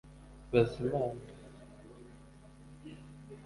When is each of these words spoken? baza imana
baza 0.51 0.75
imana 0.83 1.21